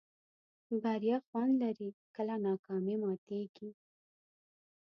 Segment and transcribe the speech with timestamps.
[0.83, 3.69] بریا خوند لري کله ناکامي ماتېږي.